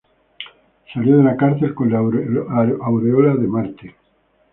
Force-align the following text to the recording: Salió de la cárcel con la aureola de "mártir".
Salió 0.91 1.17
de 1.17 1.23
la 1.23 1.37
cárcel 1.37 1.75
con 1.75 1.91
la 1.91 1.99
aureola 1.99 3.35
de 3.35 3.47
"mártir". 3.47 3.93